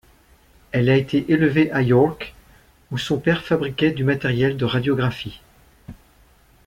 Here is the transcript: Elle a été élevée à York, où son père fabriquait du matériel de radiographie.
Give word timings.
Elle 0.71 0.89
a 0.89 0.95
été 0.97 1.31
élevée 1.31 1.71
à 1.71 1.83
York, 1.83 2.33
où 2.89 2.97
son 2.97 3.19
père 3.19 3.43
fabriquait 3.43 3.91
du 3.91 4.03
matériel 4.03 4.57
de 4.57 4.65
radiographie. 4.65 5.41